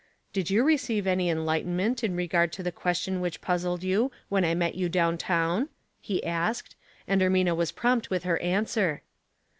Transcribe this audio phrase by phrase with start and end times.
[0.33, 4.43] "Did you receive any enlightenment in re gard to the question which puzzled you when
[4.43, 5.69] I met you down town?"
[6.01, 6.75] he asked;
[7.07, 9.03] and Ermina was prompt with her answer.